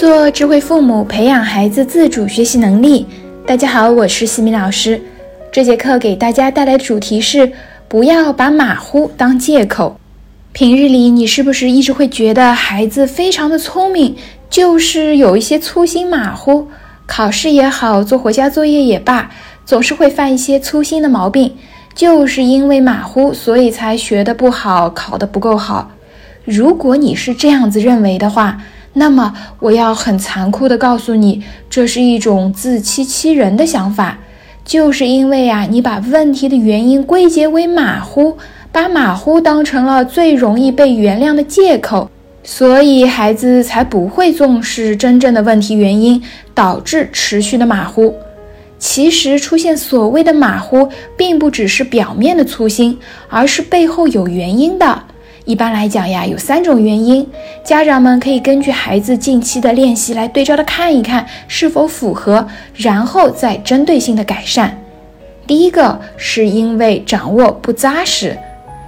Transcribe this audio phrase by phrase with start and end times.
[0.00, 3.04] 做智慧父母，培养孩子自主学习能力。
[3.46, 4.98] 大家好，我是西米老师。
[5.52, 7.52] 这节课给大家带来的主题是：
[7.86, 10.00] 不要把马虎当借口。
[10.54, 14.16] 平日里，你是不是一直会觉得孩子非常的聪明，
[14.48, 16.66] 就是有一些粗心马虎？
[17.04, 19.30] 考试也好，做回家作业也罢，
[19.66, 21.54] 总是会犯一些粗心的毛病，
[21.94, 25.90] 就是因为马虎，所以才学得不好，考得不够好。
[26.46, 34.18] 如果你是这样子认为的话，那么，我要很残酷地告诉你，这是一种自欺欺人的想法。
[34.64, 38.36] 就是因为啊，你把问题的原因归结为马虎，
[38.70, 42.10] 把马虎当成了最容易被原谅的借口，
[42.44, 46.22] 所以孩子才不会重视真正的问题原因，
[46.54, 48.14] 导致持续的马虎。
[48.78, 55.04] 其实，出现所谓的马虎，并不只是表面的粗心，而是背后有原因的。
[55.50, 57.26] 一般来讲呀，有三种原因，
[57.64, 64.78] 家长们可以根据孩子近期的练习来对照的看一看是否符合，然后再针对性的改善。
[65.48, 68.38] 第一个是因为掌握不扎实，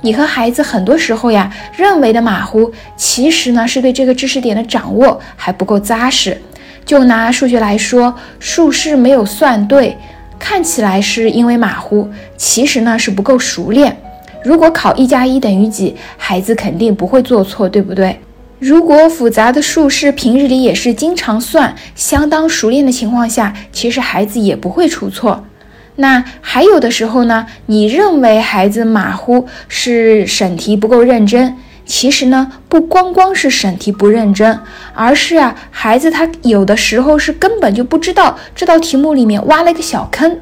[0.00, 6.40] 你和孩子很多时候呀认为的马虎，其实呢是对这个知识点的掌握还不够扎实。
[6.86, 9.94] 就拿数学来说，数式没有算对，
[10.38, 13.94] 看起来是因为马虎，其实呢是不够熟练。
[14.46, 18.20] 如果考一加一等于几，孩子肯定不会做错，对不对？
[18.60, 25.44] 如果复杂的数式平日里也是经常算，相当熟练的情况下，其实孩子也不会出错。
[25.96, 34.60] 那还有的时候呢，你认为孩子马虎是审题不够认真，其实呢，不光光是审题不认真，
[34.94, 40.38] 而是啊，孩子他有的时候是根本就不知道这道题目里面挖了一个小坑。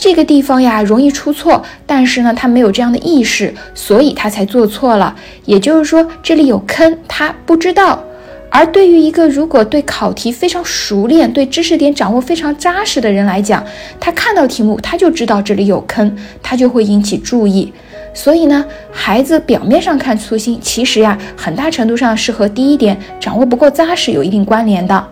[0.00, 5.14] 这个地方呀容易出错，但是呢他没有这样的意识，所以他才做错了。
[5.44, 8.02] 也就是说这里有坑，他不知道。
[8.48, 13.62] 而对于一个如果对考题非常熟练、对知识点掌握非常扎实的人来讲，
[14.00, 17.70] 他看到题目他就知道这里有坑，他就会引起注意。
[18.14, 25.06] 所以呢，孩子表面上看粗心，其实呀很大程度上是和第一点掌握不够扎实有一定关联的。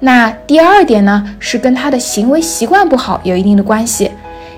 [0.00, 4.10] 那第二点呢，是跟他的行为习惯不好有一定的关系。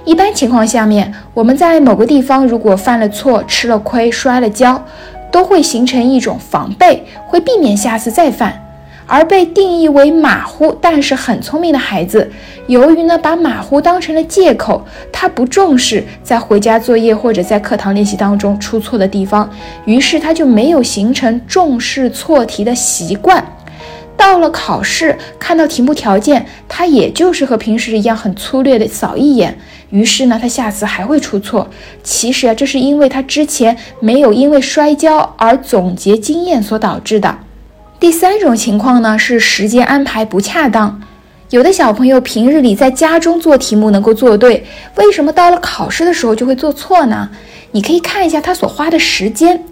[0.05, 4.85] 一般情况下面，我们在某个地方如果犯了错、吃了亏、摔了跤，
[5.31, 8.59] 都会形成一种防备，会避免下次再犯。
[9.05, 12.31] 而被定义为马虎但是很聪明的孩子，
[12.69, 19.51] 由于呢把马虎当成了借口，他不重视在回家作业或者在课堂练习当中出错的地方，
[19.85, 23.45] 于是他就没有形成重视错题的习惯。
[24.17, 29.59] 到了考试，看到题目条件，他也就是和平时一样很粗略的扫一眼，
[29.91, 31.69] 于是呢，他下次还会出错。
[32.03, 37.39] 其实啊，这是因为他之前没有因为摔跤而总结经验所导致的。
[37.99, 41.01] 第三种情况呢，是时间安排不恰当。
[41.51, 47.29] 有的小朋友平日里在家中做题目能够做对，为什么到了考试的时候就会做错呢？
[47.73, 49.65] 你可以看一下他所花的时间。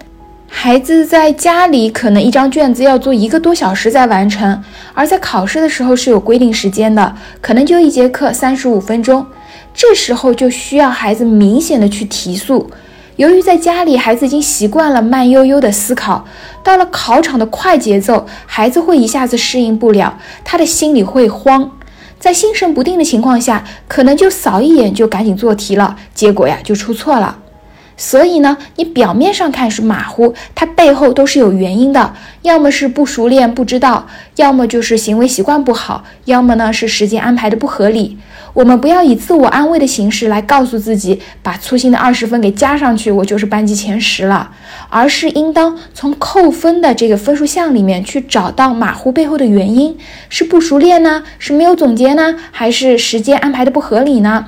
[0.52, 4.62] 孩子在家里可能一张卷子要做一个多小时才完成，
[4.92, 9.24] 而在考试的时候是有规定时间的，可能就一节课三十五分钟，
[9.72, 12.70] 这时候就需要孩子明显的去提速。
[13.16, 16.26] 由于在家里孩子已经习惯了慢悠悠的思考，
[16.62, 21.70] 到了考场的快节奏，孩子会一下子适应不了，他的心里会慌，
[22.18, 27.38] 在心神不定的情况下，可能就扫一眼就赶紧做题了，结果呀就出错了。
[28.02, 34.06] 所以呢，你表面上看是马虎，它背后都是有原因的，要么是不熟练不知道，
[34.36, 38.16] 要么就是行为习惯不好，要么呢是时间安排的不合理。
[38.54, 44.50] 我们不要以自我安慰的形式来告诉自己，把粗心的二十分给加上去，我就是班级前十了，
[44.88, 49.94] 而是应当从扣分的这个分数项里面去找到马虎背后的原因，
[50.30, 54.46] 是不熟练呢，是没有总结呢，还是时间安排的不合理呢？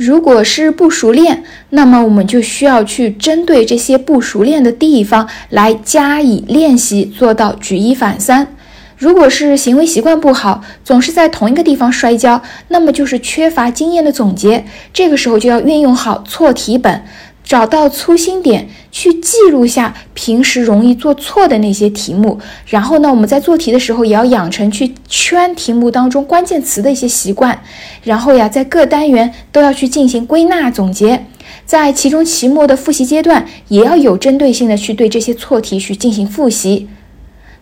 [0.00, 8.56] 如果是不熟练，那么我们就需要去针对这些不熟练的地方来加以练习，做到举一反三。
[8.96, 14.64] 如果是行为习惯不好，总是在同一个地方摔跤，那么就是缺乏经验的总结。
[14.94, 17.02] 这个时候就要运用好错题本。
[17.50, 22.38] 找到粗心点，去记录下平时容易做错的那些题目。
[22.66, 27.60] 然后呢，我们在做题的时候也要养成去圈题目当中关键词的一些习惯。
[28.04, 31.26] 然后呀，在各单元都要去进行归纳总结。
[31.66, 36.86] 在期中、期末的复习阶段，也要有针对性的去对这些错题去进行复习。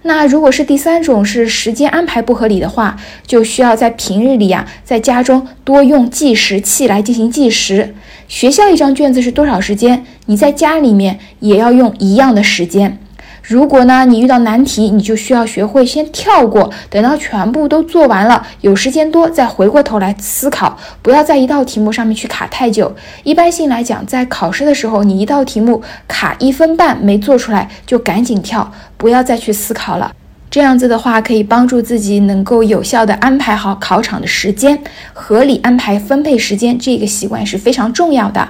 [0.09, 2.97] 那如果是第三种是时间安排不合理的话，
[3.27, 7.95] 就需要在平日里呀，在家中多用计时器来进行计时。
[8.27, 10.07] 学校一张卷子是多少时间？
[10.25, 12.99] 你在家里面也要用一样的时间。
[13.49, 22.95] 如果呢，你遇到难题，你就需要学会先跳过，等到全部都做完了，有时间多再回过头来思考，不要在一道题目上面去卡太久。
[23.25, 30.13] 一般性来讲，在考试的时候，你一道题目卡一分半没做出来，就赶紧跳，不要再去思考了。
[30.51, 34.79] 这样子的话，可以帮助自己能够有效的安排好考场的时间，
[35.15, 38.47] 合理安排分配时间，这个习惯是非常重要的。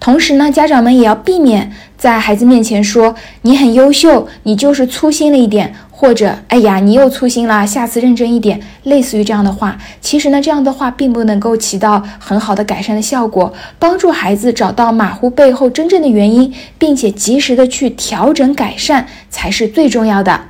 [0.00, 9.76] 同时呢，家长们也要避免在孩子面前说你很优秀，你就是粗心了一点，或者哎呀你又粗心了，下次认真一点，类似于这样的话。
[10.00, 20.40] 其实呢，这样的话并不能够起到很好的改善的效果，帮助孩子找到马虎背后真正的原因，并且及时的去调整改善才是最重要的。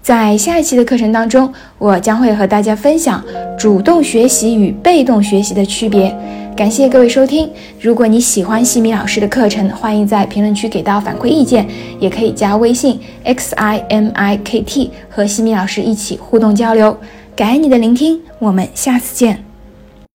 [0.00, 3.22] 在下一期的课程当中，我将会和大家分享
[3.58, 6.16] 主动学习与被动学习的区别。
[6.58, 7.48] 感谢各位收听。
[7.80, 11.64] 如果你喜欢西米老师的课程，欢迎在评论区给到反馈意见，
[12.00, 16.98] 也可以加微信 x i m i k t 和西米老师一起互动交流。
[17.36, 19.47] 感恩你的聆听，我们下次见。